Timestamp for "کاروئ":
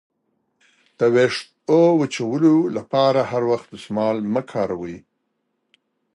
4.51-4.97